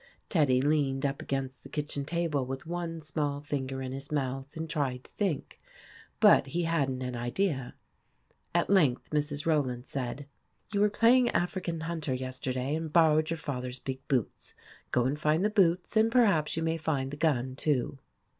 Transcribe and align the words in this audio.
Teddy 0.29 0.63
leaned 0.63 1.05
up 1.05 1.21
against 1.21 1.61
the 1.61 1.69
kitchen 1.69 2.03
table 2.05 2.43
with 2.43 2.65
one 2.65 2.99
small 2.99 3.39
finger 3.39 3.83
in 3.83 3.91
his 3.91 4.11
mouth 4.11 4.57
and 4.57 4.67
tried 4.67 5.03
to 5.03 5.11
think. 5.11 5.59
But 6.19 6.47
he 6.47 6.63
had 6.63 6.89
n't 6.89 7.03
an 7.03 7.15
idea. 7.15 7.75
At 8.55 8.67
length 8.71 9.11
Mrs. 9.11 9.45
Rowland 9.45 9.85
said: 9.85 10.25
152 10.71 10.73
IMAGINOTIONS" 10.73 10.73
You 10.73 10.81
were 10.81 10.89
playing 10.89 11.29
African 11.43 11.79
hunter 11.81 12.13
yesterday, 12.15 12.73
and 12.73 12.91
borrowed 12.91 13.29
your 13.29 13.37
father's 13.37 13.77
big 13.77 13.99
boots. 14.07 14.55
Go 14.89 15.05
and 15.05 15.19
find 15.19 15.45
the 15.45 15.51
boots, 15.51 15.95
and 15.95 16.11
perhaps 16.11 16.57
you 16.57 16.63
may 16.63 16.77
find 16.77 17.11
the 17.11 17.17
gun, 17.17 17.55
too." 17.55 17.99